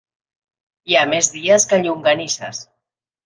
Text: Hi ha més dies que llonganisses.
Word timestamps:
Hi 0.91 0.95
ha 0.95 1.03
més 1.11 1.29
dies 1.35 1.67
que 1.73 1.79
llonganisses. 1.83 2.63